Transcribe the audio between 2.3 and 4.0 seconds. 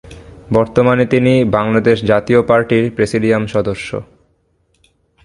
পার্টির প্রেসিডিয়াম সদস্য।